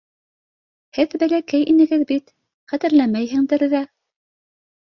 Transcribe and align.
Һеҙ 0.97 1.13
бәләкәй 1.23 1.67
инегеҙ 1.75 2.07
бит, 2.13 2.35
хәтерләмәйһеңдер 2.73 3.69
ҙә. 3.77 3.87